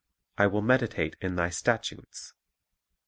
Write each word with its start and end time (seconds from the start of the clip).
"'"I 0.39 0.47
will 0.47 0.63
meditate 0.63 1.15
in 1.21 1.35
Thy 1.35 1.51
statutes." 1.51 2.33